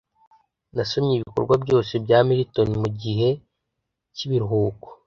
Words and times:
Nasomye 0.75 1.11
ibikorwa 1.15 1.55
byose 1.63 1.93
bya 2.03 2.19
Milton 2.27 2.69
mugihe 2.81 3.29
cyibiruhuko. 4.15 4.87